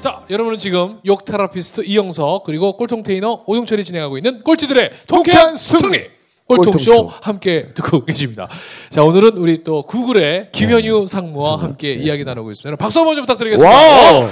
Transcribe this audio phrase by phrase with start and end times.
[0.00, 6.04] 자, 여러분은 지금 욕 therapist 이영석 그리고 꼴통 테이너 오용철이 진행하고 있는 꼴찌들의 통쾌한 승리!
[6.46, 7.12] 꼴통쇼.
[7.22, 8.48] 함께 듣고 계십니다.
[8.88, 12.76] 자, 오늘은 우리 또 구글의 김현유 상무와 함께 이야기 나누고 있습니다.
[12.76, 13.76] 박수 한번 좀 부탁드리겠습니다.
[13.76, 14.28] wow.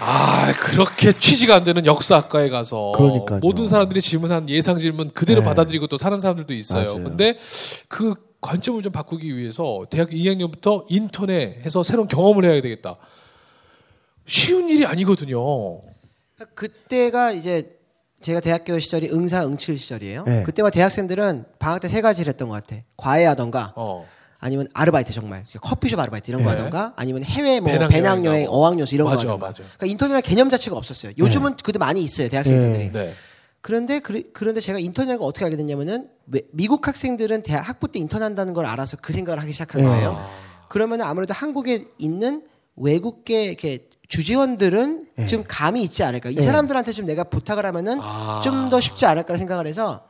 [0.00, 3.38] 아, 그렇게 취직이 안 되는 역사학과에 가서 그러니까요.
[3.40, 5.46] 모든 사람들이 질문한 예상 질문 그대로 네.
[5.46, 6.94] 받아들이고 또 사는 사람들도 있어요.
[6.94, 7.04] 맞아요.
[7.04, 7.38] 근데
[7.86, 12.96] 그 관점을 좀 바꾸기 위해서 대학 2학년부터 인턴에 해서 새로운 경험을 해야 되겠다.
[14.26, 15.80] 쉬운 일이 아니거든요.
[16.54, 17.78] 그때가 이제
[18.20, 20.24] 제가 대학교 시절이 응사 응칠 시절이에요.
[20.24, 20.42] 네.
[20.42, 22.82] 그때가 대학생들은 방학 때 세 가지를 했던 것 같아.
[22.96, 24.06] 과외하던가 어.
[24.38, 26.56] 아니면 아르바이트 정말 커피숍 아르바이트 이런 거 네.
[26.56, 28.46] 하던가 아니면 해외 뭐 배낭여행.
[28.48, 29.46] 어학연수 이런 거 맞아, 하던가.
[29.48, 29.62] 맞아.
[29.62, 31.12] 그러니까 인턴이라는 개념 자체가 없었어요.
[31.16, 32.90] 요즘은 그래도 많이 있어요 대학생들이.
[33.62, 33.68] 네.
[33.68, 37.98] 그런데 그, 런데 제가 인턴이라는 걸 어떻게 알게 됐냐면은 왜- 미국 학생들은 대학 학부 때
[38.00, 39.86] 인턴한다는 걸 알아서 그 생각을 하기 시작한 네.
[39.88, 40.18] 거예요.
[40.68, 42.42] 그러면 아무래도 한국에 있는
[42.76, 45.26] 외국계 이렇게 주재원들은 네.
[45.26, 46.30] 좀 감이 있지 않을까.
[46.30, 46.42] 이 네.
[46.42, 48.40] 사람들한테 좀 내가 부탁을 하면은 아.
[48.42, 50.06] 좀더 쉽지 않을까 생각을 해서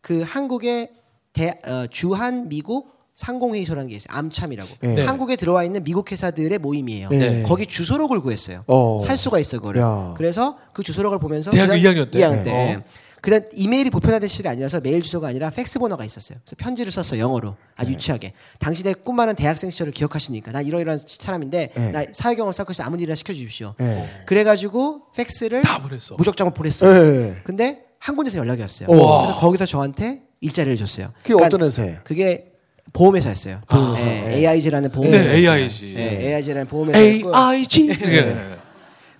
[0.00, 0.90] 그 한국의
[1.32, 4.16] 대, 어, 주한 미국 상공회의소라는 게 있어요.
[4.16, 4.70] 암참이라고.
[4.80, 5.02] 네.
[5.04, 7.08] 한국에 들어와 있는 미국 회사들의 모임이에요.
[7.08, 7.42] 네.
[7.42, 8.62] 거기 주소록을 구했어요.
[8.68, 9.00] 어.
[9.02, 9.80] 살 수가 있어 그거를.
[9.82, 10.14] 야.
[10.16, 12.20] 그래서 그 주소록을 보면서 그다음- 2학년 때?
[12.20, 12.50] 2학년 때.
[12.52, 12.84] 네.
[13.20, 16.38] 그다음 이메일이 보편화된 시절이 아니라서 메일 주소가 아니라 팩스 번호가 있었어요.
[16.44, 18.32] 그래서 편지를 썼어 영어로 아주 유치하게.
[18.60, 21.90] 당신의 꿈많은 대학생 시절을 기억하시니까 나 이러이러한 사람인데 네.
[21.90, 23.74] 나 사회 경험 쌓고 있어 아무 일이나 시켜주십시오.
[23.78, 24.08] 네.
[24.26, 26.14] 그래가지고 팩스를 다 보냈어.
[26.14, 27.02] 무적장을 보냈어요.
[27.32, 27.40] 네.
[27.42, 28.86] 근데 한 군데서 연락이 왔어요.
[28.86, 31.10] 그래서 거기서 저한테 일자리를 줬어요.
[31.24, 31.98] 그게 어떤 회사예요?
[32.04, 32.47] 그게
[32.92, 33.60] 보험회사였어요.
[33.68, 34.06] 보험회사.
[34.06, 34.36] 예, 네.
[34.36, 35.28] AIG라는 보험회사.
[35.30, 35.94] 네, AIG.
[35.96, 37.88] 예, AIG라는 보험회사였고 AIG.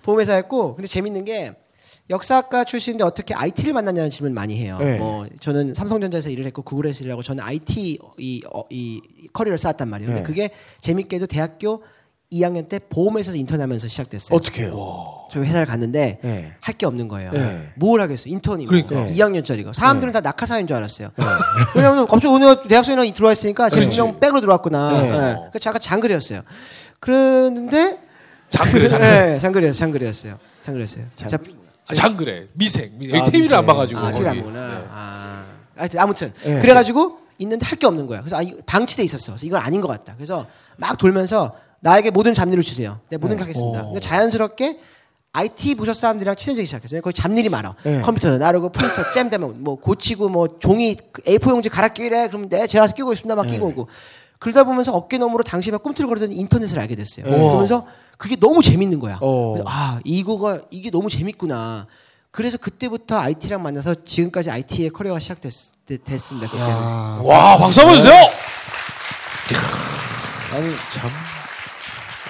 [0.03, 1.53] 보험회사였고 근데 재밌는 게
[2.09, 4.77] 역사학과 출신인데 어떻게 IT를 만났냐는 질문 많이 해요.
[4.81, 4.97] 네.
[4.97, 9.01] 뭐 저는 삼성전자에서 일을 했고 구글에서 일을 하고 저는 IT 이, 어, 이
[9.31, 10.07] 커리어를 쌓았단 말이에요.
[10.07, 10.25] 근데 네.
[10.25, 10.49] 그게
[10.81, 11.83] 재밌게도 대학교
[12.31, 14.35] 2학년 때 보험회사에서 인턴하면서 시작됐어요.
[14.37, 15.27] 어떻게 해요?
[15.31, 16.53] 저 회사를 갔는데 네.
[16.61, 17.31] 할게 없는 거예요.
[17.31, 17.71] 네.
[17.75, 18.29] 뭘 하겠어?
[18.29, 19.05] 인턴이 뭐 그러니까.
[19.11, 19.15] 네.
[19.15, 21.09] 2학년짜리가 사람들은 다 낙하사인 줄 알았어요.
[21.75, 24.91] 왜냐면 갑자기 오늘 대학생이랑 들어와 있으니까 제 분명 백으로 들어왔구나.
[24.91, 25.01] 네.
[25.01, 25.09] 네.
[25.09, 26.41] 그러니까 잠깐 장글이었어요.
[26.99, 27.97] 그랬는데
[28.49, 29.09] 장그래, 장그래.
[29.33, 29.79] 네, 장글이었어요.
[29.79, 30.39] 장글이었어요.
[30.61, 31.05] 장글이었어요.
[31.15, 31.37] 자,
[31.87, 32.47] 아, 장그래.
[32.53, 32.91] 미생.
[32.99, 33.15] 미생.
[33.21, 33.65] 아, TV를 안.
[33.65, 33.99] 봐가지고.
[33.99, 34.37] 아, TV를 안.
[34.37, 34.67] 보구나.
[34.67, 34.85] 네.
[34.91, 35.45] 아,
[35.77, 36.59] 하여튼 아무튼 네.
[36.61, 38.19] 그래가지고 있는데 할 게 없는 거야.
[38.19, 39.31] 그래서 아, 이거 방치돼 있었어.
[39.31, 40.13] 그래서 이건 아닌 것 같다.
[40.15, 40.45] 그래서
[40.77, 42.99] 막 돌면서 나에게 모든 잡일을 주세요.
[43.09, 43.81] 내가 모든 게 하겠습니다.
[43.81, 43.85] 어.
[43.85, 44.79] 근데 자연스럽게
[45.31, 47.01] IT 부서 사람들이랑 친해지기 시작했어요.
[47.01, 47.75] 거기 잡일이 많아.
[47.83, 48.01] 네.
[48.01, 52.27] 컴퓨터 나르고 프린터 잼 되면 뭐 고치고 뭐 종이 A4 용지 갈아 끼래.
[52.27, 53.35] 그럼 내 제가 끼고 있습니다.
[53.35, 53.87] 막 끼고 오고.
[54.39, 57.25] 그러다 보면서 어깨 너머로 당시에 막 꿈틀거리던 인터넷을 알게 됐어요.
[57.25, 57.85] 그러면서
[58.17, 59.19] 그게 너무 재밌는 거야.
[59.21, 59.53] 어.
[59.53, 61.87] 그래서 아 이거가 이게 너무 재밌구나.
[62.31, 66.49] 그래서 그때부터 IT랑 만나서 지금까지 IT의 커리어가 시작됐습니다.
[67.23, 68.13] 와, 박수 한번 주세요!
[70.53, 71.09] 아니 참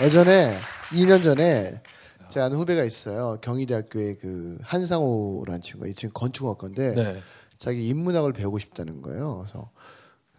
[0.01, 0.55] 예전에
[0.91, 1.81] 2년 전에
[2.29, 3.37] 제 아는 후배가 있어요.
[3.41, 7.21] 경희대학교의 그 한상호라는 친구가 이 친구 건축학과인데 네.
[7.57, 9.45] 자기 인문학을 배우고 싶다는 거예요.
[9.45, 9.71] 그래서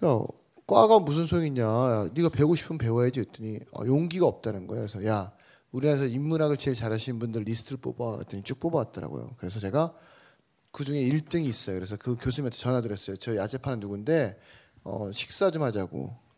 [0.04, 0.25] 야,
[0.66, 2.10] 과가 무슨 소용이냐?
[2.15, 4.87] 네가 배우고 싶으면 배워야지 했더니 어, 용기가 없다는 거예요.
[4.87, 5.32] 그래서 야,
[5.72, 9.34] 우리나라에서 인문학을 제일 잘하시는 분들 리스트를 뽑아 왔더니 쭉 뽑아왔더라고요.
[9.37, 9.93] 그래서 제가
[10.72, 11.75] 그 중에 1등이 있어요.
[11.75, 13.16] 그래서 그 교수님한테 전화 드렸어요.
[13.16, 14.38] 저 야채 파는 누군데
[14.84, 16.29] 어, 식사 좀 하자고.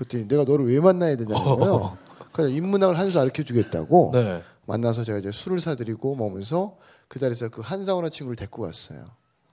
[0.00, 1.98] 그랬더니 내가 너를 왜 만나야 되냐는 거예요.
[2.32, 4.42] 그래서 인문학을 한 수 가르쳐 주겠다고 네.
[4.66, 6.78] 만나서 제가 이제 술을 사드리고 먹으면서
[7.08, 9.04] 그 자리에서 그 한상호라는 친구를 데리고 갔어요.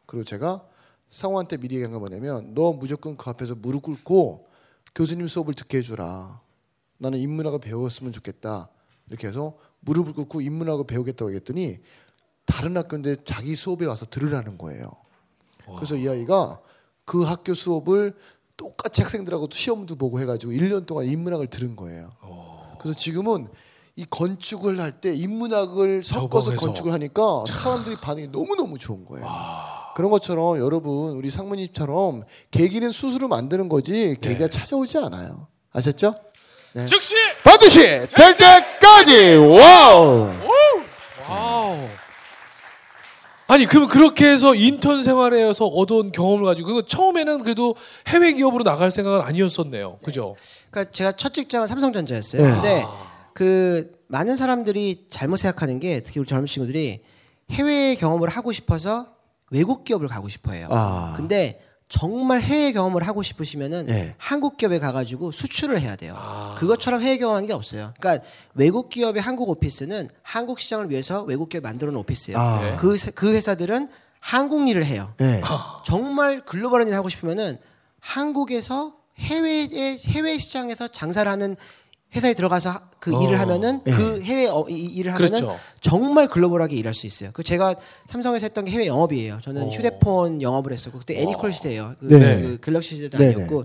[0.06, 0.63] 그리고 제가
[1.09, 4.47] 상호한테 미리 얘기한 건 뭐냐면 너 무조건 그 앞에서 무릎 꿇고
[4.96, 6.40] 교수님 수업을 듣게 해주라.
[6.97, 8.69] 나는 인문학을 배웠으면 좋겠다.
[9.09, 11.80] 이렇게 해서 무릎을 꿇고 인문학을 배우겠다고 했더니
[12.46, 14.92] 다른 학교인데 자기 수업에 와서 들으라는 거예요.
[15.75, 16.62] 그래서 이 아이가
[17.06, 18.16] 그 학교 수업을
[18.57, 22.12] 똑같이 학생들하고 시험도 보고 해가지고 1년 동안 인문학을 들은 거예요.
[22.80, 23.48] 그래서 지금은
[23.95, 26.66] 이 건축을 할 때 인문학을 섞어서 적용해서.
[26.65, 29.27] 건축을 하니까 사람들이 반응이 너무너무 좋은 거예요.
[29.95, 35.48] 그런 것처럼 여러분 우리 상무님처럼 계기는 스스로 만드는 거지 계기가 찾아오지 않아요.
[35.74, 36.13] 아셨죠?
[36.74, 36.86] 네.
[36.86, 37.15] 즉시!
[37.44, 39.36] 반드시 될 때까지.
[39.36, 40.30] wow.
[43.48, 47.76] 아니 그럼 그렇게 해서 인턴 생활에서 얻은 경험을 가지고 그 처음에는 그래도
[48.08, 50.00] 해외 기업으로 나갈 생각은 아니었었네요.
[50.04, 50.36] 그죠?
[50.70, 52.42] 그러니까 제가 첫 직장은 삼성전자였어요.
[52.42, 52.52] 네.
[52.52, 52.86] 근데
[53.34, 57.02] 그 많은 사람들이 잘못 생각하는 게 특히 우리 젊은 친구들이
[57.52, 59.08] 해외 경험을 하고 싶어서
[59.50, 60.68] 외국 기업을 가고 싶어해요.
[60.72, 61.14] 아.
[61.16, 64.13] 근데 정말 해외 경험을 하고 싶으시면은 예.
[64.18, 66.18] 한국 기업에 가가지고 수출을 해야 돼요.
[66.57, 67.94] 그것처럼 해외 경험하는 게 없어요.
[68.00, 68.25] 그러니까
[68.56, 72.38] 외국 기업의 한국 오피스는 한국 시장을 위해서 외국 기업 이 만들어 놓은 오피스예요.
[72.38, 72.75] 아.
[72.78, 73.89] 그, 세- 그 회사들은
[74.19, 75.13] 한국 일을 해요.
[75.22, 75.42] 예.
[75.86, 77.57] 정말 글로벌한 일을 하고 싶으면은
[78.01, 81.56] 한국에서 해외의 해외 시장에서 장사를 하는
[82.15, 83.21] 회사에 들어가서 하- 그 어.
[83.21, 83.92] 일을 하면은 예.
[83.92, 85.59] 그 해외 어, 이- 일을 하면은 그렇죠.
[85.81, 87.31] 정말 글로벌하게 일할 수 있어요.
[87.33, 87.75] 그 제가
[88.07, 89.39] 삼성에서 했던 게 해외 영업이에요.
[89.42, 89.69] 저는 어.
[89.69, 91.95] 휴대폰 영업을 했었고 그때 애니콜 시대예요.
[92.00, 92.42] 그, 네.
[92.42, 93.63] 그 갤럭시 시대도 네, 아니었고.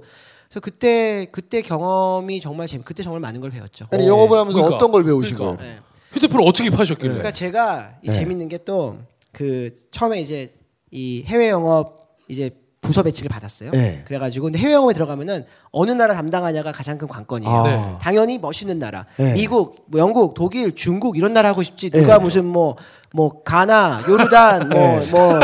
[0.48, 2.84] 그래서 그때 그때 경험이 정말 재밌.
[2.84, 3.86] 그때 정말 많은 걸 배웠죠.
[3.90, 4.76] 아니 영업을 하면서 그러니까.
[4.76, 5.62] 어떤 걸 배우신 그러니까.
[5.62, 5.74] 거예요?
[5.74, 5.80] 네.
[6.12, 7.08] 휴대폰을 어떻게 파셨길래?
[7.08, 8.12] 그러니까 제가 이 네.
[8.12, 8.96] 재밌는 게 또
[9.32, 10.52] 그 처음에 이제
[10.90, 12.50] 이 해외 영업 이제
[12.82, 13.70] 부서 배치를 받았어요.
[13.70, 14.02] 네.
[14.06, 17.55] 그래가지고 근데 해외 영업에 들어가면은 어느 나라 담당하냐가 가장 큰 관건이에요.
[17.55, 17.62] 아.
[17.69, 17.99] 네.
[18.00, 19.34] 당연히 멋있는 나라, 네.
[19.34, 21.90] 미국, 뭐 영국, 독일, 중국 이런 나라 하고 싶지.
[21.90, 22.25] 누가 네.
[22.25, 25.06] 무슨 뭐뭐 가나, 요르단, 네.
[25.11, 25.40] 뭐뭐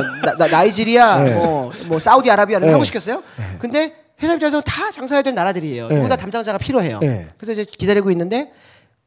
[0.51, 1.35] 나 이지리아, 네.
[1.35, 2.73] 뭐뭐 사우디아라비아를 네.
[2.73, 3.23] 하고 싶겠어요?
[3.61, 5.87] 근데 회사 입장에서 다 장사해야 될 나라들이에요.
[5.87, 5.95] 네.
[5.95, 6.99] 누구나 담당자가 필요해요.
[6.99, 7.29] 네.
[7.39, 8.51] 그래서 이제 기다리고 있는데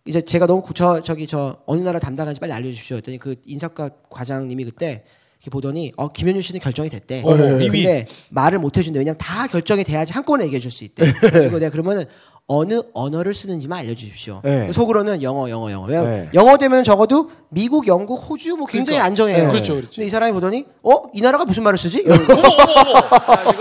[0.05, 3.89] 이제 제가 너무 구- 저 저기 저 어느 나라 담당하는지 빨리 알려주십시오 했더니 그 인사과
[4.09, 5.03] 과장님이 그때
[5.49, 7.21] 보더니 어 김현준 씨는 결정이 됐대.
[7.25, 8.05] 어, 근데 이미.
[8.29, 8.99] 말을 못 해준대.
[8.99, 11.11] 왜냐면 다 결정이 돼야지 한꺼번에 얘기해 줄 수 있대.
[11.33, 12.05] 그리고 내가 그러면은
[12.47, 14.41] 어느 언어를 쓰는지만 알려주십시오.
[14.43, 14.71] 네.
[14.73, 15.85] 속으로는 영어, 영어, 영어.
[15.85, 16.29] 왜냐면 네.
[16.33, 19.05] 영어 되면 적어도 미국, 영국, 호주 뭐 굉장히 그러니까.
[19.05, 19.45] 안정해요.
[19.45, 19.51] 네.
[19.51, 19.89] 그렇죠, 그렇죠.
[19.95, 21.99] 근데 이 사람이 보더니 어 이 나라가 무슨 말을 쓰지?
[22.01, 22.37] 이러는 거야.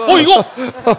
[0.09, 0.44] 어 이거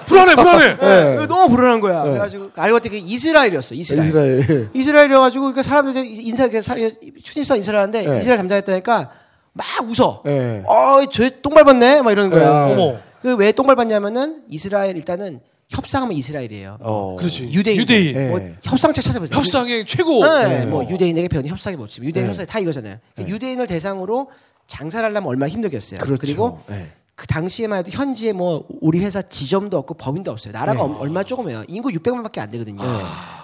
[0.06, 0.78] 불안해 불안해.
[1.18, 1.28] 네.
[1.28, 2.04] 너무 불안한 거야.
[2.04, 3.76] 그래가지고 알고 봤더니 이스라엘이었어.
[3.76, 4.08] 이스라엘.
[4.08, 4.70] 이스라엘.
[4.74, 6.76] 이스라엘이어가지고 그러니까 사람들이 인사 이렇게 사-
[7.24, 8.18] 추진사 인사를 하는데 네.
[8.20, 9.12] 이스라엘 담당했다니까
[9.54, 10.22] 막 웃어.
[10.26, 10.64] 네.
[10.66, 12.68] 어 저똥 밟았네 막 이러는 거야.
[12.68, 12.74] 네.
[12.74, 13.00] 어머.
[13.22, 15.40] 그왜 똥 밟았냐면은 이스라엘 일단은
[15.70, 16.78] 협상하면 이스라엘이에요.
[16.82, 17.16] 어.
[17.20, 17.50] 그렇지.
[17.52, 17.78] 유대인.
[17.80, 18.16] 유대인.
[18.16, 18.30] 네.
[18.30, 19.38] 뭐 협상책 찾아보세요.
[19.38, 20.24] 협상의 최고.
[20.26, 20.66] 네, 네.
[20.66, 22.04] 뭐 유대인에게 배우는 협상의 법칙.
[22.04, 22.28] 유대인 네.
[22.30, 22.98] 협상 다 이거잖아요.
[23.16, 24.30] 그러니까 유대인을 대상으로
[24.68, 26.00] 장사를 하려면 얼마나 힘들겠어요.
[26.00, 26.26] 그렇죠.
[26.26, 26.88] 리고 네.
[27.16, 30.54] 그 당시에만 해도 현지에 뭐 우리 회사 지점도 없고 법인도 없어요.
[30.54, 30.94] 나라가 네.
[30.94, 31.64] 얼- 얼마 조금해요.
[31.68, 32.82] 인구 600만밖에 안 되거든요.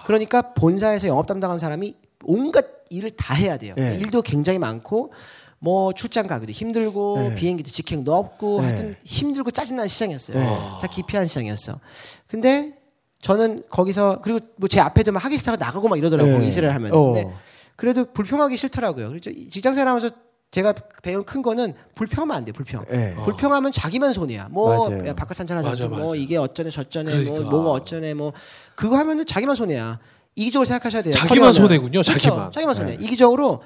[0.05, 3.75] 그러니까 본사에서 영업 담당한 사람이 온갖 일을 다 해야 돼요.
[3.77, 3.95] 네.
[4.01, 5.11] 일도 굉장히 많고
[5.59, 7.35] 뭐 출장 가기도 힘들고 네.
[7.35, 8.67] 비행기도 직행도 없고 네.
[8.67, 10.37] 하여튼 힘들고 짜증나는 시장이었어요.
[10.37, 10.45] 네.
[10.81, 11.79] 다 기피한 시장이었어.
[12.27, 12.77] 근데
[13.21, 16.31] 저는 거기서 그리고 뭐 제 앞에도 막 하기 싫다고 나가고 막 이러더라고요.
[16.33, 16.37] 네.
[16.37, 16.93] 거기 이스라엘 하면.
[16.93, 17.13] 어.
[17.13, 17.33] 근데
[17.75, 19.09] 그래도 불평하기 싫더라고요.
[19.09, 20.09] 그래서 직장 생활하면서
[20.51, 20.73] 제가
[21.03, 22.53] 배운 큰 거는 불평하면 안 돼요.
[22.53, 22.85] 불평.
[22.89, 23.15] 네.
[23.15, 24.47] 불평하면 자기만 손해야.
[24.49, 25.07] 뭐 맞아요.
[25.07, 26.15] 야, 바깥 찬찬하지 맞아, 뭐.
[26.15, 27.33] 이게 어쩌네 저쩌네 그러니까.
[27.41, 28.31] 뭐 뭐가 어쩌네 뭐
[28.75, 29.99] 그거 하면은 자기만 손해야.
[30.35, 31.13] 이기적으로 생각하셔야 돼요.
[31.13, 31.53] 자기만 커리어는.
[31.53, 32.13] 손해군요, 그렇죠.
[32.13, 32.51] 자기만.
[32.51, 32.97] 자기만 손해.
[33.01, 33.63] 이기적으로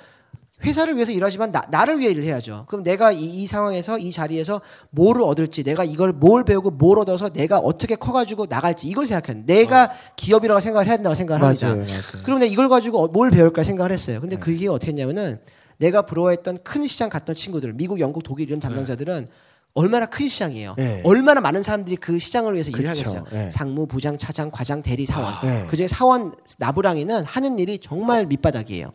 [0.63, 2.65] 회사를 위해서 일하지만 나, 나를 위해 일을 해야죠.
[2.67, 4.61] 그럼 내가 이, 이 상황에서 이 자리에서
[4.91, 9.43] 뭐를 얻을지, 내가 이걸 뭘 배우고 뭘 얻어서 내가 어떻게 커가지고 나갈지 이걸 생각해요.
[9.45, 11.67] 내가 기업이라고 생각을 해야 된다고 생각을 합니다.
[11.67, 11.99] 맞아요, 맞아요.
[12.23, 14.19] 그럼 내가 이걸 가지고 어- 뭘 배울까 생각을 했어요.
[14.21, 15.39] 근데 그게 어떻게 했냐면은
[15.77, 19.27] 내가 부러워했던 큰 시장 갔던 친구들, 미국, 영국, 독일 이런 담당자들은
[19.73, 20.75] 얼마나 큰 시장이에요.
[20.77, 21.01] 네.
[21.05, 22.89] 얼마나 많은 사람들이 그 시장을 위해서 일을 그쵸.
[22.89, 23.25] 하겠어요.
[23.31, 23.49] 네.
[23.51, 25.33] 상무, 부장, 차장, 과장, 대리, 사원.
[25.43, 25.65] 네.
[25.67, 28.91] 그중에 사원 나부랑이는 하는 일이 정말 밑바닥이에요.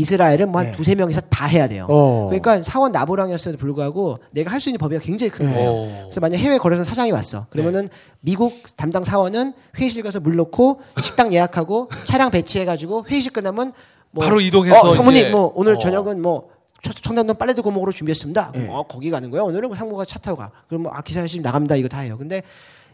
[0.00, 0.76] 이스라엘은 뭐한 네.
[0.76, 1.86] 두세 명이서 다 해야 돼요.
[1.88, 2.26] 어.
[2.26, 5.70] 그러니까 사원 나부랑이었음에도 불구하고 내가 할 수 있는 범위가 굉장히 큰 거예요.
[5.70, 6.00] 어.
[6.04, 7.46] 그래서 만약 해외 거래소 사장이 왔어.
[7.50, 7.88] 그러면은
[8.20, 13.72] 미국 담당 사원은 회의실 가서 물 넣고 식당 예약하고 차량 배치해가지고 회의실 끝나면
[14.10, 15.78] 뭐 바로 이동해서 어, 사모님 이제- 뭐 오늘 어.
[15.78, 16.50] 저녁은 뭐
[16.82, 18.50] 초- 청담동 빨래도 고목으로 준비했습니다.
[18.52, 18.70] 그럼 예.
[18.70, 19.42] 어 거기 가는 거야.
[19.42, 20.50] 오늘은 뭐 상무가 차 타고 가.
[20.68, 21.76] 그럼 뭐 아, 기사 씨 나갑니다.
[21.76, 22.16] 이거 다 해요.
[22.18, 22.42] 근데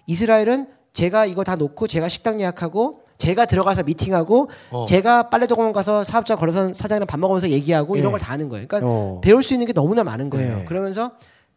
[0.07, 4.85] 이스라엘은 제가 이거 다 놓고 제가 식당 예약하고 제가 들어가서 미팅하고 어.
[4.87, 8.11] 제가 빨래도 공원 가서 사업자 걸어서 사장이랑 밥 먹으면서 얘기하고 이런 예.
[8.13, 8.67] 걸다 하는 거예요.
[8.67, 9.21] 그러니까 어.
[9.23, 10.59] 배울 수 있는 게 너무나 많은 거예요.
[10.59, 10.65] 네.
[10.65, 11.13] 그러면서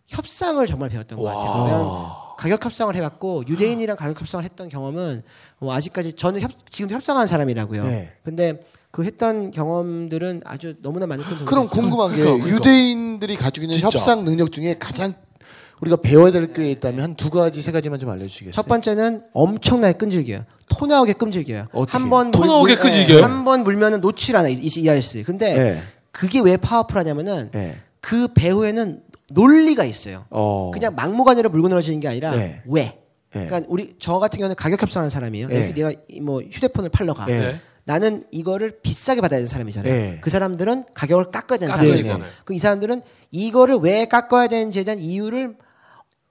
[0.08, 1.34] 협상을 정말 배웠던 것 와.
[1.34, 1.54] 같아요.
[1.54, 2.08] 그러면
[2.38, 5.24] 가격 협상을 해봤고 유대인이랑 가격 협상을 했던 경험은
[5.60, 7.84] 뭐 아직까지 저는 협, 지금도 협상하는 사람이라고요.
[7.84, 8.12] 네.
[8.24, 11.68] 근데 그 했던 경험들은 아주 너무나 많은 큰 그럼.
[11.68, 12.56] 궁금한 게 그러니까, 그러니까.
[12.56, 13.88] 유대인들이 가지고 있는 진짜.
[13.88, 15.14] 협상 능력 중에 가장
[15.82, 18.54] 우리가 배워야 될 게 있다면 한 두 가지 세 가지만 좀 알려주시겠어요?
[18.54, 20.44] 첫 번째는 엄청나게 끈질겨요.
[20.70, 21.68] 토 나오게 끈질겨요.
[21.72, 21.98] 어떻게?
[21.98, 23.24] 한번 토 나오게 끈질겨요?
[23.24, 25.24] 한번 물면은 놓질 않아 이, 이 이하스.
[25.24, 25.84] 근데 네.
[26.12, 27.78] 그게 왜 powerful하냐면은 네.
[28.02, 30.26] 그 배후에는 논리가 있어요.
[30.30, 30.72] 어.
[30.74, 32.62] 그냥 막무가내로 물고 늘어지는 게 아니라 네.
[32.66, 33.00] 왜?
[33.34, 33.48] 네.
[33.48, 35.48] 그러니까 우리 저 같은 경우는 가격 협상하는 사람이에요.
[35.48, 35.74] 네.
[35.74, 37.26] 내가 이뭐 휴대폰을 팔러 가.
[37.26, 37.40] 네.
[37.40, 37.60] 네.
[37.84, 39.94] 나는 이거를 비싸게 받아야 되는 사람이잖아요.
[39.94, 40.18] 네.
[40.22, 41.98] 그 사람들은 가격을 깎아야 되는 사람이에요.
[41.98, 42.30] 되잖아요.
[42.44, 45.56] 그이 사람들은 이거를 왜 깎아야 되는지에 대한 이유를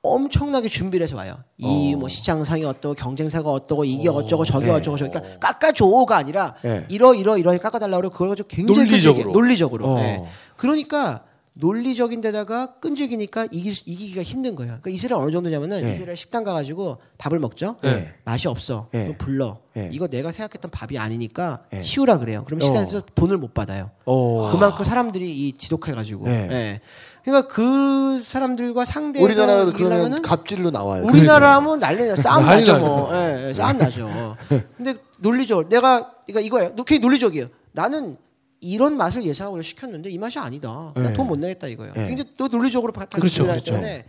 [0.05, 1.37] 엄청나게 준비를 해서 와요.
[1.59, 4.73] 이 뭐 시장상이 어떠고 경쟁사가 어떠고 이게 어 쩌고 저게 네.
[4.73, 6.85] 어쩌고 저게 그러니까 깎아줘가 아니라 네.
[6.91, 9.33] 이러 이러 이러 깎아달라고 그러고 그걸 가지고 굉장히 논리적으로.
[9.33, 9.87] 논리적으로.
[9.87, 9.97] 어.
[9.97, 10.25] 네.
[10.57, 11.25] 그러니까
[11.57, 14.79] 논리적인 데다가 끈질기니까 이기, 이기기가 힘든 거예요.
[14.81, 15.93] 그러니까 이스라엘 어느 정도냐면은 네.
[15.93, 17.77] 이스라엘 식당 가가지고 밥을 먹죠.
[17.83, 18.13] 네.
[18.25, 18.89] 맛이 없어.
[18.91, 19.17] 네.
[19.19, 19.59] 불러.
[19.75, 19.89] 네.
[19.93, 21.81] 이거 내가 생각했던 밥이 아니니까 네.
[21.81, 22.43] 치우라 그래요.
[22.45, 22.65] 그럼 어.
[22.65, 23.91] 식당에서 돈을 못 받아요.
[24.05, 24.51] 어.
[24.51, 26.25] 그만큼 사람들이 이 지독해가지고.
[26.25, 26.49] 네.
[26.51, 26.81] 예.
[27.23, 31.05] 그러니까 그 사람들과 상대 우리나라도 그러면 갑질로 나와요.
[31.05, 32.79] 우리나라 하면 난리 나 싸움 나죠.
[32.79, 33.09] 뭐.
[33.15, 34.37] 예, 예, 싸움 나죠.
[34.77, 36.75] 근데 논리적 내가 그러니까 이거예요.
[36.75, 37.47] 굉장히 논리적이에요.
[37.73, 38.19] 나는
[38.65, 40.93] 이런 맛을 예상하고 시켰는데 이 맛이 아니다.
[40.97, 41.03] 네.
[41.03, 41.93] 나돈 못 내겠다 이거예요.
[41.95, 42.09] 네.
[42.09, 43.65] 굉장히 또 논리적으로 바- 그렇죠, 그렇죠.
[43.65, 44.05] 때문에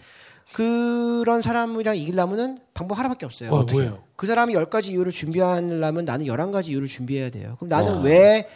[0.54, 3.52] 그런 사람이랑 이기려면은 방법 하나밖에 없어요.
[3.52, 3.74] 어, 어떻게?
[3.74, 4.04] 뭐예요?
[4.16, 7.56] 그 사람이 열 가지 이유를 준비하려면 나는 열한 가지 이유를 준비해야 돼요.
[7.60, 8.02] 그럼 나는 와.
[8.04, 8.48] 왜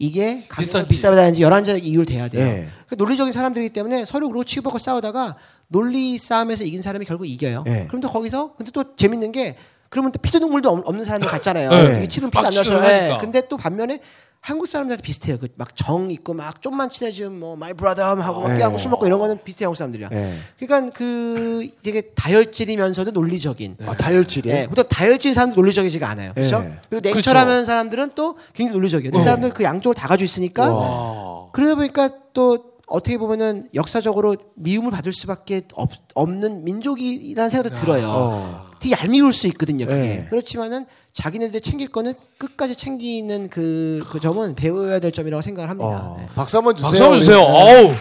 [0.00, 0.88] 이게 가격이.
[0.88, 2.44] 비싸다는지 열한 가지 이유를 대야 돼요.
[2.44, 2.68] 네.
[2.88, 5.36] 그 논리적인 사람들이기 때문에 서로 그러고 치고받고 싸우다가
[5.68, 7.62] 논리 싸움에서 이긴 사람이 결국 이겨요.
[7.64, 7.86] 네.
[7.86, 9.56] 그럼 또 거기서 근데 또 재밌는 게
[9.88, 11.70] 그러면 또 피도 눈물도 없- 없는 사람들 같잖아요.
[11.70, 12.08] 네.
[12.08, 12.84] 치는 피도 안막 나서.
[12.90, 13.16] 예.
[13.20, 14.00] 근데 또 반면에
[14.44, 15.38] 한국 사람들한테 비슷해요.
[15.38, 18.58] 그 막 정 있고 막 좀만 친해지면 뭐 my brother 하고 막 네.
[18.58, 20.10] 깨하고 술 먹고 이런 거는 비슷해 한국 사람들이랑.
[20.12, 20.34] 예.
[20.58, 23.78] 그러니까 그 되게 다혈질이면서도 논리적인.
[23.86, 24.50] 아, 다혈질이.
[24.50, 26.32] 예, 보통 다혈질 사람들 논리적이지가 않아요.
[26.34, 26.58] 그렇죠?
[26.60, 26.78] 네.
[26.90, 29.12] 그리고 냉철하면 사람들은 또 굉장히 논리적이에요.
[29.12, 31.46] 그 사람들 그 양쪽을 다 가지고 있으니까 와.
[31.52, 38.08] 그러다 보니까 또 어떻게 보면은 역사적으로 미움을 받을 수밖에 없, 없는 민족이라는 생각도 들어요.
[38.08, 38.66] 어.
[38.84, 39.86] 되게 얄미울 수 있거든요.
[39.86, 39.98] 그게.
[39.98, 40.26] 네.
[40.30, 45.88] 그렇지만은 자기네들이 챙길 거는 끝까지 챙기는 그, 그 점은 배워야 될 점이라고 생각을 합니다.
[45.88, 46.16] 어.
[46.20, 46.28] 네.
[46.34, 46.90] 박수 한번 주세요.
[46.90, 47.38] 박수 한번 주세요.
[47.38, 47.86] 우리.
[47.86, 47.94] 어우.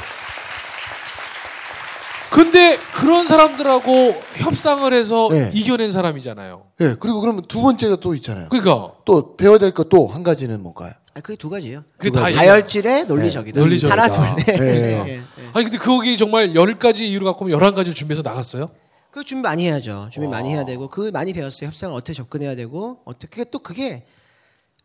[2.32, 5.52] 근데 그런 사람들하고 협상을 해서 네.
[5.54, 6.64] 이겨낸 사람이잖아요.
[6.82, 6.96] 예.
[7.00, 8.50] 그리고 그러면 두 번째가 또 있잖아요.
[8.50, 10.94] 그러니까 또 배워야 될 것 또 한 가지는 뭔가요?
[11.16, 11.84] 아, 그게 두 가지예요.
[11.96, 13.54] 그게 다 다혈질의 논리적이다.
[13.56, 14.02] 네, 논리적이다.
[14.02, 14.60] 하나 둘 넷.
[14.60, 14.66] 네.
[14.66, 15.22] 예, 예.
[15.54, 18.66] 아니 근데 거기 정말 열 가지 이유를 갖고 오면 열한 가지를 준비해서 나갔어요?
[19.14, 20.10] 그 준비 많이 해야죠.
[20.12, 21.68] 준비 많이 해야 되고 그 많이 배웠어요.
[21.68, 24.06] 협상을 어떻게 접근해야 되고 어떻게 또 그게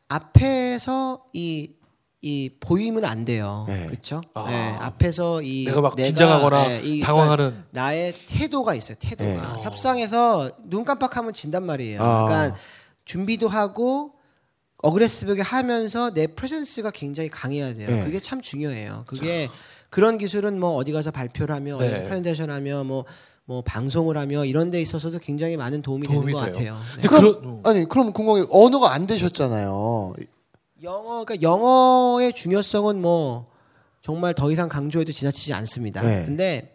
[0.08, 1.74] 앞에서 이
[2.20, 3.64] 이 보이면 안 돼요.
[3.68, 3.86] 네.
[3.86, 4.20] 그렇죠?
[4.34, 4.50] 아.
[4.50, 7.62] 네, 앞에서 이 내가 막 긴장하거나 네, 이- 당황하는.
[7.70, 8.96] 나의 태도가 있어요.
[8.98, 9.24] 태도가
[9.56, 9.62] 네.
[9.62, 12.02] 협상에서 눈 깜빡하면 진단 말이에요.
[12.02, 12.24] 아.
[12.26, 12.58] 그러니까
[13.04, 14.14] 준비도 하고
[14.82, 17.86] 어그레시브하게 하면서 내 프레젠스가 굉장히 강해야 돼요.
[17.88, 18.04] 네.
[18.04, 19.04] 그게 참 중요해요.
[19.06, 19.48] 그게
[19.88, 22.04] 그런 기술은 뭐 어디 가서 발표를 하며 어디 가서 네.
[22.04, 23.04] 프레젠테이션 하며 뭐
[23.48, 26.74] 뭐 방송을 하며 이런 데 있어서도 굉장히 많은 도움이, 도움이 되는 것 돼요.
[26.74, 26.78] 같아요.
[26.96, 27.00] 네.
[27.00, 30.12] 근데 그럼, 그런- 아니 그럼 궁금한 게 언어가 안 되셨잖아요.
[30.82, 33.46] 영어 그러니까 영어의 중요성은 뭐
[34.02, 36.02] 정말 더 이상 강조해도 지나치지 않습니다.
[36.02, 36.26] 네.
[36.26, 36.74] 근데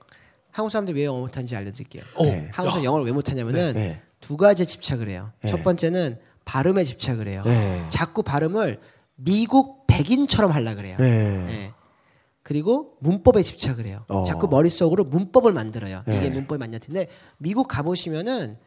[0.50, 2.02] 한국 사람들이 왜 영어 못하는지 알려드릴게요.
[2.16, 2.50] 어, 네.
[2.52, 4.02] 한국 사람 야, 영어를 왜 못하냐면은 네.
[4.20, 5.30] 두 가지에 집착을 해요.
[5.44, 5.52] 네.
[5.52, 7.44] 첫 번째는 발음에 집착을 해요.
[7.46, 7.86] 네.
[7.90, 8.80] 자꾸 발음을
[9.16, 10.98] 미국 백인처럼 하려 그래요.
[10.98, 11.72] 네.
[12.44, 12.50] 네.
[12.54, 14.06] 그리고 문법에 집착을 해요.
[14.10, 14.26] 어.
[14.26, 16.04] 자꾸 머릿속으로 문법을 만들어요.
[16.06, 16.18] 네.
[16.18, 17.08] 이게 문법이 맞냐 근데
[17.38, 18.58] 미국 가보시면은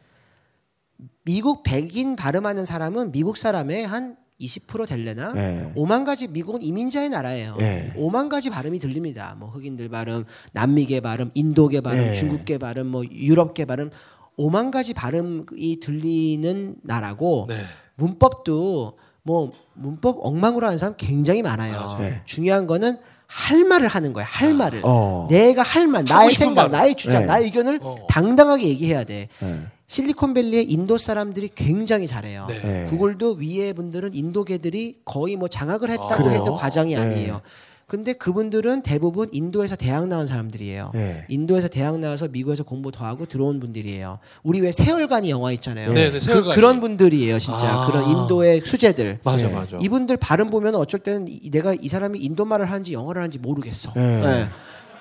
[1.23, 5.73] 미국 백인 발음하는 사람은 미국 사람의 한 20% 될래나 네.
[5.75, 7.55] 5만 가지 미국은 이민자의 나라예요.
[7.57, 7.93] 네.
[7.95, 9.35] 5만 가지 발음이 들립니다.
[9.37, 12.13] 뭐 흑인들 발음, 남미계 발음, 인도계 발음, 네.
[12.13, 13.89] 중국계 발음, 뭐 유럽계 발음
[14.37, 17.55] 5만 가지 발음이 들리는 나라고 네.
[17.95, 21.97] 문법도 뭐 문법 엉망으로 하는 사람 굉장히 많아요.
[21.99, 22.21] 네.
[22.25, 24.25] 중요한 거는 할 말을 하는 거야.
[24.25, 24.81] 할 말을.
[24.83, 25.27] 어.
[25.29, 26.71] 내가 할 말, 나의 생각, 말.
[26.71, 27.25] 나의 주장, 네.
[27.25, 27.95] 나의 의견을 어.
[28.09, 29.27] 당당하게 얘기해야 돼.
[29.39, 29.61] 네.
[29.87, 32.47] 실리콘밸리의 인도 사람들이 굉장히 잘해요.
[32.49, 32.59] 네.
[32.61, 32.85] 네.
[32.85, 36.29] 구글도 위에 분들은 인도계들이 거의 뭐 장악을 했다고 아?
[36.29, 37.01] 해도 과장이 네.
[37.01, 37.41] 아니에요.
[37.87, 40.91] 근데 그분들은 대부분 인도에서 대학 나온 사람들이에요.
[40.93, 41.23] 네.
[41.29, 44.19] 인도에서 대학 나와서 미국에서 공부 더 하고 들어온 분들이에요.
[44.43, 45.93] 우리 왜 세월간이 영화 있잖아요.
[45.93, 46.53] 네, 네, 세월간이.
[46.55, 47.65] 그, 런 분들이에요, 진짜.
[47.83, 47.87] 아.
[47.87, 49.19] 그런 인도의 수제들.
[49.23, 49.53] 맞아 네.
[49.53, 49.77] 맞아.
[49.81, 53.93] 이분들 발음 보면 어쩔 때는 이- 내가 이 사람이 인도 말을 하는지 영어를 하는지 모르겠어.
[53.95, 54.21] 네.
[54.21, 54.49] 네.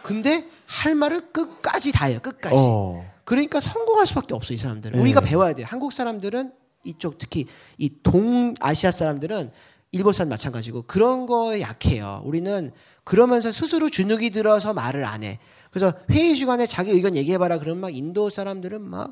[0.05, 2.21] 근데 할 말을 끝까지 다 해요.
[2.23, 2.55] 끝까지.
[2.57, 3.05] 어.
[3.25, 4.95] 그러니까 성공할 수밖에 없어 이 사람들은.
[4.95, 5.03] 네.
[5.03, 5.65] 우리가 배워야 돼.
[5.65, 6.53] 한국 사람들은
[6.85, 9.51] 이쪽 특히 이 동아시아 사람들은
[9.93, 12.23] 일본 사람 마찬가지고 그런 거에 약해요.
[12.25, 12.73] 우리는
[13.05, 15.39] 그러면서 스스로 주눅이 들어서 말을 안 해.
[15.71, 17.59] 그래서 회의 시간에 자기 의견 얘기해봐라.
[17.59, 19.11] 그러면 막 인도 사람들은 막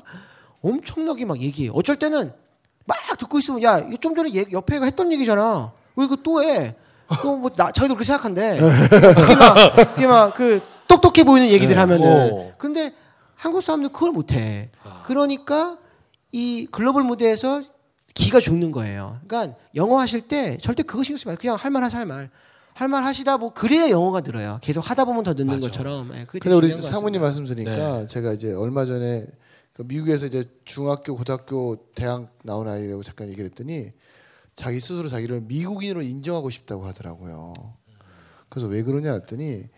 [0.61, 1.69] 엄청나게 막 얘기해.
[1.69, 2.33] 요 어쩔 때는
[2.85, 5.71] 막 듣고 있으면 야 이거 좀 전에 얘- 옆에가 했던 얘기잖아.
[5.95, 6.75] 왜 이거 또 해?
[7.21, 8.59] 또뭐나 자기도 그렇게 생각한대.
[8.59, 11.79] 그게 막 그게 막 그 똑똑해 보이는 얘기들 네.
[11.79, 12.31] 하면은.
[12.31, 12.53] 오.
[12.57, 12.93] 근데
[13.35, 14.69] 한국 사람들 그걸 못해.
[14.83, 15.01] 아.
[15.05, 15.77] 그러니까
[16.31, 17.61] 이 글로벌 무대에서
[18.15, 19.19] 기가 죽는 거예요.
[19.27, 21.37] 그러니까 영어 하실 때 절대 그거 신경 쓰지 마요.
[21.39, 22.29] 그냥 할 말 하세요, 할 말.
[22.73, 24.57] 할 말 하시다 뭐 그래야 영어가 늘어요.
[24.61, 25.59] 계속 하다 보면 더 늦는 맞아.
[25.67, 26.11] 것처럼.
[26.15, 27.21] 예, 그게 근데 우리 사모님.
[27.21, 29.27] 말씀 들으니까 제가 이제 얼마 전에
[29.73, 33.91] 그 미국에서 이제 중학교, 고등학교, 대학 나온 아이라고 잠깐 얘기를 했더니
[34.55, 37.53] 자기 스스로 자기를 미국인으로 인정하고 싶다고 하더라고요.
[38.49, 39.69] 그래서 왜 그러냐 했더니 그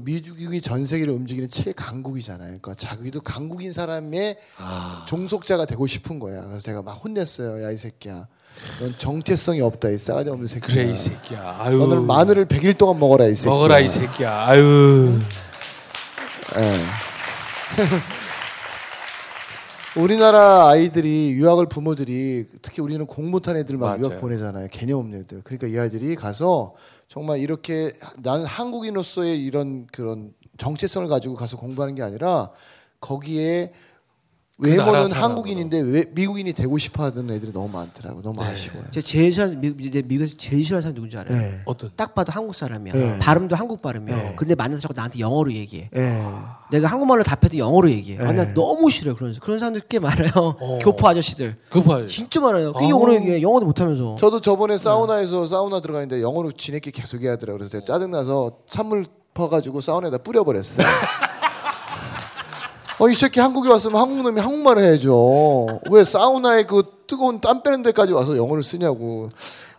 [0.00, 2.46] 미국이 전 세계를 움직이는 최강국이잖아요.
[2.60, 5.04] 그러니까 자기도 강국인 사람의 아.
[5.08, 6.42] 종속자가 되고 싶은 거야.
[6.42, 7.64] 그래서 제가 막 혼냈어요.
[7.64, 8.26] 야 이 새끼야.
[8.80, 9.90] 넌 정체성이 없다.
[9.90, 10.74] 이 싸가지 없는 새끼야.
[10.74, 11.56] 그래 이 새끼야.
[11.60, 11.78] 아유.
[11.78, 13.52] 너는 마늘을 100일 동안 먹어라 이 새끼야.
[13.52, 14.46] 먹어라 이 새끼야.
[14.46, 15.18] 아유.
[16.56, 16.84] 예.
[19.96, 24.10] 우리나라 아이들이 유학을 부모들이 특히 우리는 공 못한 애들만 맞아요.
[24.10, 24.66] 유학 보내잖아요.
[24.72, 25.42] 개념 없는 애들.
[25.44, 26.74] 그러니까 이 아이들이 가서
[27.08, 32.50] 정말 이렇게 나는 한국인으로서의 이런 그런 정체성을 가지고 가서 공부하는 게 아니라
[33.00, 33.72] 거기에
[34.58, 35.20] 외모는 사람으로.
[35.20, 38.22] 한국인인데 왜 미국인이 되고 싶어하는 애들이 너무 많더라고.
[38.22, 38.50] 너무 네.
[38.50, 38.84] 아쉬워요.
[38.92, 41.36] 제가 제일 싫어하는 미, 미국에서 제일 싫어하는 사람 누군지 알아요?
[41.36, 41.60] 네.
[41.64, 42.92] 어떤 딱 봐도 한국 사람이야.
[42.94, 43.18] 네.
[43.18, 44.16] 발음도 한국 발음이야.
[44.16, 44.32] 네.
[44.36, 45.90] 근데 만나서 자꾸 나한테 영어로 얘기해.
[45.96, 46.22] 예.
[46.70, 48.18] 내가 한국말로 답해도 영어로 얘기해.
[48.20, 48.54] 아, 나 네.
[48.54, 49.16] 너무 싫어요.
[49.16, 50.30] 그런 그런 사람들 꽤 많아요.
[50.36, 50.78] 어.
[50.82, 51.56] 교포 아저씨들.
[51.68, 52.06] 그거 봐요.
[52.06, 52.72] 진짜 많아요.
[52.72, 52.88] 그 어.
[52.88, 53.42] 영어로 얘기해.
[53.42, 54.14] 영어도 못하면서.
[54.16, 57.58] 저도 저번에 사우나에서 사우나 들어가는데 영어로 지네끼 계속 해야 하더라고요.
[57.58, 60.86] 그래서 제가 짜증 나서 찬물 퍼가지고 사우나에다 뿌려버렸어요.
[63.04, 65.80] 어, 이 새끼 한국에 왔으면 한국 놈이 한국말을 해야죠.
[65.90, 69.28] 왜 사우나에 그 뜨거운 땀 빼는 데까지 와서 영어를 쓰냐고.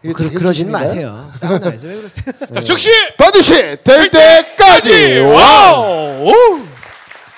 [0.03, 0.31] 이게 그?
[0.31, 1.31] 그러진 마세요.
[1.33, 2.25] 사우나에서 왜 그러세요?
[2.53, 5.17] 자, 즉시 반드시 될 때까지.
[5.21, 6.27] wow.
[6.27, 6.31] 오!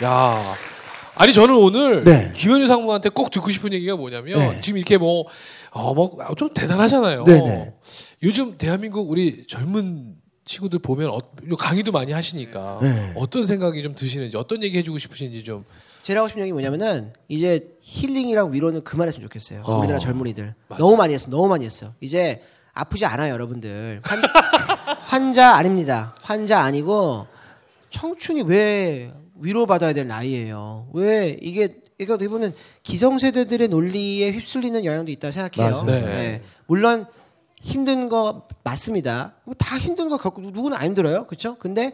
[0.04, 0.44] 야.
[1.16, 2.34] 아니 저는 오늘 네.
[2.36, 4.62] 김현유 상무한테 꼭 듣고 싶은 얘기가 뭐냐면 네.
[4.62, 5.26] 지금 이렇게 뭐
[5.72, 7.24] 어뭐좀 대단하잖아요.
[7.24, 7.74] 네네.
[8.24, 10.16] 요즘 대한민국 우리 젊은
[10.48, 11.20] 친구들 보면 어,
[11.60, 13.14] 강의도 많이 하시니까 네.
[13.16, 15.64] 어떤 생각이 좀 드시는지 어떤 얘기 해주고 싶으신지 좀
[16.02, 19.62] 제가 하고 싶은 얘기 뭐냐면은 이제 힐링이랑 위로는 그만했으면 좋겠어요.
[19.64, 19.80] 어.
[19.80, 21.92] 우리나라 젊은이들 너무 많이 했어, 너무 많이 했어.
[22.00, 22.42] 이제
[22.74, 24.02] 아프지 않아요, 여러분들.
[24.04, 24.22] 환,
[25.04, 26.16] 환자 아닙니다.
[26.22, 27.28] 환자 아니고
[27.90, 30.90] 청춘이 왜 위로받아야 될 나이예요.
[30.94, 35.84] 왜 이게 이거 어떻게 보면 기성세대들의 논리에 휩쓸리는 영향도 있다 생각해요.
[35.84, 36.06] 맞아요.
[36.06, 36.42] 네.
[36.68, 37.06] 물론
[37.68, 39.34] 힘든 거 맞습니다.
[39.44, 41.58] 뭐다 힘든 거 겪고 누구는 안 힘들어요, 그렇죠?
[41.58, 41.92] 근데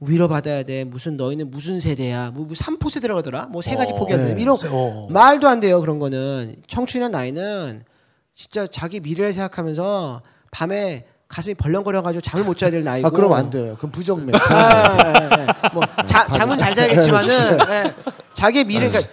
[0.00, 0.84] 위로받아야 돼.
[0.84, 2.30] 무슨 너희는 무슨 세대야?
[2.30, 3.46] 뭐, 뭐 삼포 세대라고 하더라.
[3.46, 4.34] 뭐 세 가지 어, 포기하세요.
[4.34, 4.40] 네.
[4.40, 5.08] 이런 어.
[5.10, 5.78] 말도 안 돼요.
[5.80, 7.84] 그런 거는 청춘이란 나이는
[8.34, 13.06] 진짜 자기 미래를 생각하면서 밤에 가슴이 벌렁거려가지고 잠을 못 자야 될 나이고.
[13.06, 13.76] 아, 그럼 안 돼요.
[13.76, 14.34] 그럼 부정맥.
[14.34, 15.46] 아, 예, 예.
[15.74, 17.34] 뭐 자, 잠은 잘 자야겠지만은
[17.68, 17.94] 예.
[18.32, 19.12] 자기의 미래 그러니까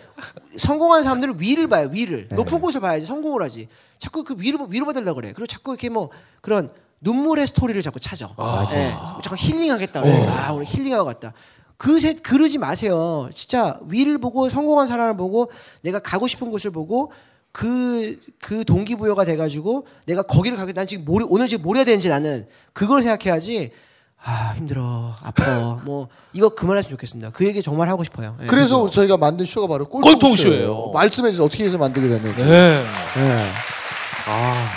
[0.57, 3.67] 성공한 사람들은 위를 봐요 위를 높은 곳을 봐야지 성공을 하지
[3.99, 6.09] 자꾸 그 위로 위로 받으려고 그래 그리고 자꾸 이렇게 뭐
[6.41, 6.69] 그런
[7.01, 8.29] 눈물의 스토리를 자꾸 찾아
[8.73, 8.93] 예.
[9.23, 11.33] 자꾸 힐링하겠다 그래 아 오늘 힐링하고 갔다
[11.77, 15.49] 그세 그러지 마세요 진짜 위를 보고 성공한 사람을 보고
[15.81, 17.12] 내가 가고 싶은 곳을 보고
[17.51, 22.10] 그, 그 동기부여가 돼가지고 내가 거기를 가게 난 지금 뭘, 오늘 지금 뭘 해야 되는지
[22.10, 23.71] 나는 그걸 생각해야지
[24.23, 28.47] 아 힘들어 아파 뭐 이거 그만했으면 좋겠습니다 그 얘기 정말 하고 싶어요 예.
[28.47, 30.19] 그래서 저희가 만든 쇼가 바로 꼴통쇼예요.
[30.19, 30.91] 꼴통쇼예요.
[30.93, 31.45] 말씀해 주세요.
[31.45, 32.43] 어떻게 해서 만들게 됐는지.
[32.43, 32.83] 네.
[33.17, 33.43] 예.
[34.27, 34.67] 아.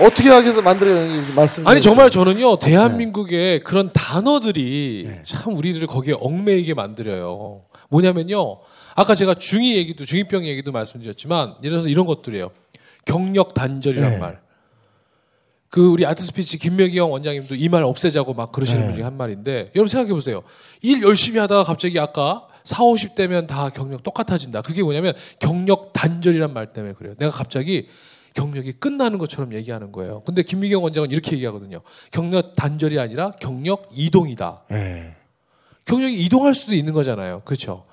[0.00, 6.74] 어떻게 해서 만들게 됐는지 말씀 아니 정말 저는요 대한민국의 그런 단어들이 참 우리들을 거기에 얽매이게
[6.74, 7.62] 만들어요.
[7.90, 8.58] 뭐냐면요
[8.96, 12.50] 아까 제가 중이 얘기도 중이병 얘기도 말씀드렸지만 예를 들어서 이런 것들이에요.
[13.04, 14.18] 경력 단절이란 네.
[14.18, 14.40] 말.
[15.68, 18.86] 그 우리 아트 스피치 김명희 형 원장님도 이 말 없애자고 막 그러시는 네.
[18.86, 20.42] 분 중에 한 말인데 여러분 생각해 보세요.
[20.82, 24.62] 일 열심히 하다가 갑자기 아까 4, 50대면 다 경력 똑같아진다.
[24.62, 27.14] 그게 뭐냐면 경력 단절이란 말 때문에 그래요.
[27.18, 27.88] 내가 갑자기
[28.34, 30.22] 경력이 끝나는 것처럼 얘기하는 거예요.
[30.26, 31.80] 근데 김미경 원장은 이렇게 얘기하거든요.
[32.10, 34.64] 경력 단절이 아니라 경력 이동이다.
[34.72, 35.14] 예.
[35.84, 37.42] 경력이 이동할 수도 있는 거잖아요.
[37.44, 37.84] 그렇죠?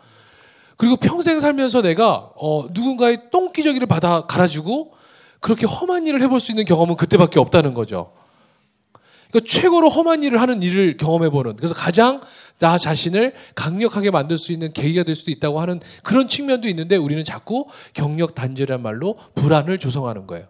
[0.77, 4.93] 그리고 평생 살면서 내가 어, 누군가의 똥기저귀를 받아 갈아주고
[5.39, 8.11] 그렇게 험한 일을 해볼 수 있는 경험은 그때밖에 없다는 거죠.
[9.31, 12.21] 그러니까 최고로 험한 일을 하는 일을 경험해보는 그래서 가장
[12.59, 17.23] 나 자신을 강력하게 만들 수 있는 계기가 될 수도 있다고 하는 그런 측면도 있는데 우리는
[17.23, 20.45] 자꾸 경력 단절이란 말로 불안을 조성하는 거예요.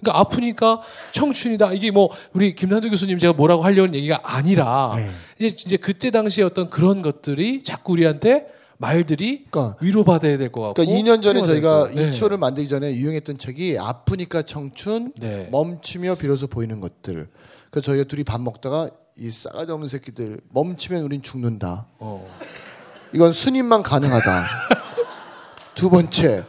[0.00, 1.72] 그러니까 아프니까 청춘이다.
[1.72, 5.08] 이게 뭐 우리 김난도 교수님 제가 뭐라고 하려는 얘기가 아니라 네.
[5.38, 8.46] 이제 이제 그때 당시에 어떤 그런 것들이 자꾸 우리한테
[8.78, 12.28] 말들이 그러니까 위로받아야 될 것 같고 그러니까 2년 전에 저희가 될 거.
[12.28, 12.34] 네.
[12.34, 15.48] 이 만들기 전에 유행했던 책이 아프니까 청춘, 네.
[15.50, 17.28] 멈추며 비로소 보이는 것들.
[17.76, 21.86] 그래서 저희가 둘이 밥 먹다가 이 싸가지 없는 새끼들 멈추면 우린 죽는다.
[21.98, 22.26] 어.
[23.12, 24.44] 이건 스님만 가능하다.
[25.76, 26.46] 두 번째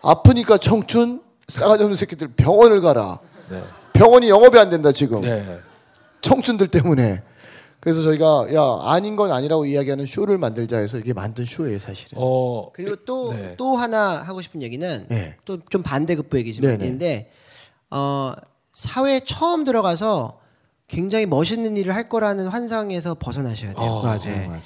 [0.00, 3.18] 아프니까 청춘, 싸가지 없는 새끼들 병원을 가라.
[3.50, 3.62] 네.
[3.92, 5.20] 병원이 영업이 안 된다 지금.
[5.20, 5.60] 네.
[6.22, 7.22] 청춘들 때문에.
[7.78, 12.16] 그래서 저희가 야 아닌 건 아니라고 이야기하는 쇼를 만들자 해서 이게 만든 쇼예요 사실은.
[12.18, 12.72] 어.
[12.72, 13.56] 그리고 또 네.
[13.58, 15.36] 또 하나 하고 싶은 얘기는 네.
[15.44, 16.80] 또좀 반대급부 얘기지만.
[16.80, 17.30] 있는데
[17.90, 18.32] 어
[18.72, 20.40] 사회에 처음 들어가서
[20.92, 23.82] 굉장히 멋있는 일을 할 거라는 환상에서 벗어나셔야 돼요.
[23.82, 24.02] 어.
[24.02, 24.46] 맞아요, 네.
[24.46, 24.60] 맞아요.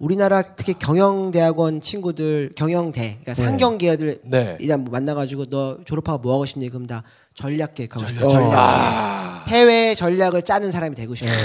[0.00, 4.56] 우리나라 특히 경영대학원 친구들 경영대 그러니까 상경계들 네.
[4.60, 7.02] 일단 뭐 만나가지고 너 졸업하고 뭐 하고 싶니 그럼 다
[7.34, 8.28] 전략 계획하고 싶다 어.
[8.28, 9.44] 전략 아.
[9.48, 11.38] 해외 전략을 짜는 사람이 되고 싶다 네.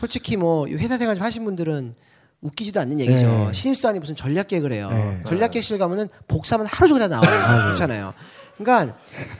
[0.00, 1.94] 솔직히 뭐이 회사 생활 좀 하신 분들은
[2.42, 3.52] 웃기지도 않는 얘기죠 네.
[3.52, 5.22] 신입사원이 무슨 전략 계획을 해요 네.
[5.26, 8.12] 전략 계획실 가면은 복사만 하루 종일 다 나와요 그렇잖아요
[8.58, 8.98] 그러니까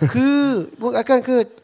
[0.08, 1.61] 그 뭐 약간 그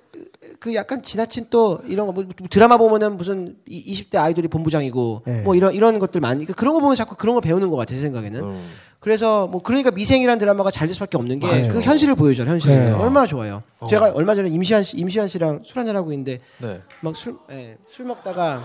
[0.61, 5.41] 그 약간 지나친 또 이런 거 뭐 드라마 보면은 무슨 이- 20대 아이돌이 본부장이고 네.
[5.43, 7.97] 뭐 이런 이런 것들 많이 그러니까 그런 거 보면 자꾸 그런 걸 배우는 것 같아요
[7.97, 8.69] 제 생각에는 음.
[9.01, 11.69] 그래서 뭐 그러니까 미생이라는 드라마가 잘 될 수밖에 없는 게.
[11.69, 12.93] 그 현실을 보여줘요 현실 네.
[12.93, 16.81] 얼마나 좋아요 제가 얼마 전에 임시한 씨 임시한 씨랑 술 한잔 하고 있는데 네.
[17.01, 18.63] 막술술 먹다가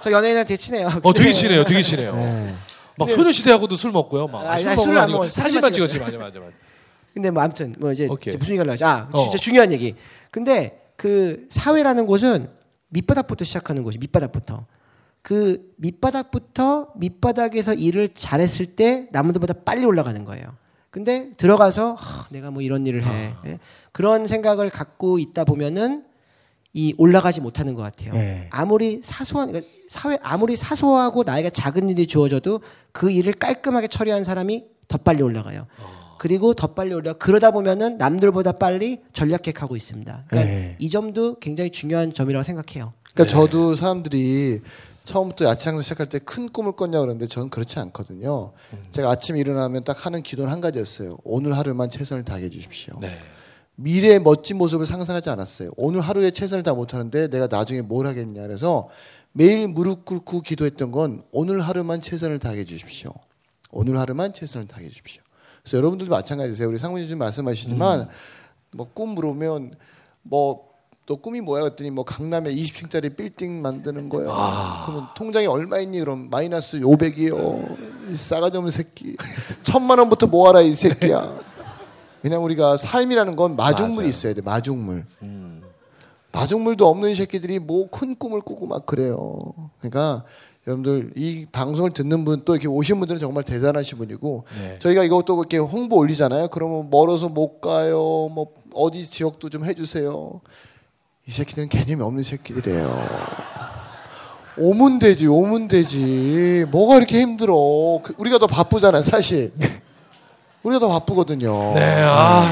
[0.00, 0.88] 저 연예인이랑 되게 친해요.
[1.02, 1.64] 어, 되게 친해요.
[1.64, 2.14] 되게 친해요.
[2.14, 2.54] 네.
[2.98, 4.26] 막 소녀시대하고도 술 먹고요.
[4.26, 5.30] 막 아니, 술 아니, 술을 거안 아니고 먹어요.
[5.30, 5.98] 사진만 찍었지.
[5.98, 6.52] 맞아, 맞아, 맞아.
[7.14, 8.06] 근데 뭐 아무튼 뭐 이제.
[8.26, 8.84] 이제 무슨 얘기를 하지?
[8.84, 9.36] 아, 진짜 어.
[9.38, 9.94] 중요한 얘기.
[10.30, 12.48] 근데 그 사회라는 곳은
[12.88, 14.66] 밑바닥부터 시작하는 곳이 밑바닥부터.
[15.22, 20.44] 그 밑바닥부터 밑바닥에서 일을 잘했을 때 남들보다 빨리 올라가는 거예요.
[20.90, 23.58] 근데 들어가서 하, 내가 뭐 이런 일을 해 예?
[23.90, 26.04] 그런 생각을 갖고 있다 보면은
[26.72, 28.12] 이 올라가지 못하는 것 같아요.
[28.12, 28.48] 네.
[28.50, 32.60] 아무리 사소한 그러니까 사회 아무리 사소하고 나에게 작은 일이 주어져도
[32.92, 35.66] 그 일을 깔끔하게 처리한 사람이 더 빨리 올라가요.
[36.18, 40.24] 그리고 더 빨리 올라 그러다 보면은 남들보다 빨리 전략핵하고 있습니다.
[40.28, 40.76] 그러니까 네.
[40.78, 42.92] 이 점도 굉장히 중요한 점이라고 생각해요.
[43.14, 44.60] 그러니까 저도 사람들이
[45.04, 48.52] 처음부터 야채 장사 시작할 때 큰 꿈을 꿨냐 그러는데 저는 그렇지 않거든요.
[48.90, 51.18] 제가 아침에 일어나면 딱 하는 기도는 한 가지였어요.
[51.24, 52.94] 오늘 하루만 최선을 다해 주십시오.
[53.00, 53.10] 네.
[53.76, 55.72] 미래의 멋진 모습을 상상하지 않았어요.
[55.76, 58.40] 오늘 하루에 최선을 다 못하는데 내가 나중에 뭘 하겠냐.
[58.42, 58.88] 그래서
[59.32, 63.12] 매일 무릎 꿇고 기도했던 건 오늘 하루만 최선을 다해 주십시오.
[63.72, 65.23] 오늘 하루만 최선을 다해 주십시오.
[65.64, 66.68] 그래서 여러분들도 마찬가지세요.
[66.68, 68.08] 우리 상무님 말씀하시지만
[68.72, 69.74] 뭐꿈 물으면
[70.22, 70.74] 뭐
[71.06, 71.64] 너 꿈이 뭐야?
[71.64, 74.32] 그랬더니 뭐 강남에 20층짜리 빌딩 만드는 거예요.
[74.86, 75.98] 그러면 통장에 얼마 있니?
[76.00, 78.10] 그럼 마이너스 500이요.
[78.10, 79.14] 이 싸가지 없는 새끼.
[79.62, 81.38] 천만 원부터 모아라 이 새끼야.
[82.22, 84.08] 왜냐면 우리가 삶이라는 건 마중물이 맞아요.
[84.08, 84.40] 있어야 돼.
[84.40, 85.04] 마중물.
[86.32, 89.52] 마중물도 없는 새끼들이 뭐 큰 꿈을 꾸고 막 그래요.
[89.80, 90.24] 그러니까
[90.66, 94.78] 여러분들 이 방송을 듣는 분 또 이렇게 오신 분들은 정말 대단하신 분이고 네.
[94.78, 96.48] 저희가 이것도 이렇게 홍보 올리잖아요.
[96.48, 97.98] 그러면 멀어서 못 가요.
[98.32, 100.40] 뭐 어디 지역도 좀 해주세요.
[101.26, 103.08] 이 새끼들은 개념이 없는 새끼들이에요.
[104.56, 106.64] 오면 되지, 오면 되지.
[106.70, 107.54] 뭐가 이렇게 힘들어?
[108.02, 109.52] 그- 우리가 더 바쁘잖아요, 사실.
[110.62, 111.74] 우리가 더 바쁘거든요.
[111.74, 112.48] 네, 아.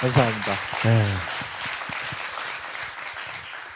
[0.00, 0.52] 감사합니다.
[0.84, 1.02] 네.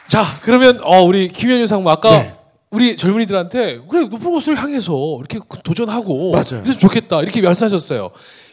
[0.08, 2.36] 자, 그러면 어, 우리 김현유 상무 아까 네.
[2.74, 6.62] 우리 젊은이들한테 그래 높은 곳을 향해서 이렇게 도전하고 맞아요.
[6.62, 8.10] 그래서 좋겠다 이렇게 말씀하셨어요.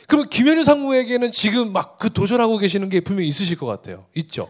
[0.08, 4.06] 그럼 김현유 상무에게는 지금 막 그 도전하고 계시는 게 분명히 있으실 것 같아요.
[4.16, 4.50] 있죠.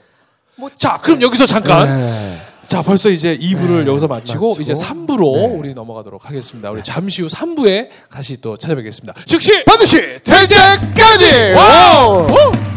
[0.77, 2.37] 자, 그럼 여기서 잠깐 네.
[2.67, 4.61] 자, 벌써 이제 2부를 여기서 마치고, 마치고.
[4.61, 5.55] 이제 3부로 네.
[5.57, 6.69] 우리 넘어가도록 하겠습니다.
[6.71, 9.13] 우리 잠시 후 3부에 다시 또 찾아뵙겠습니다.
[9.25, 11.53] 즉시 반드시 될 때까지!
[11.55, 12.27] wow!
[12.27, 12.70] 우!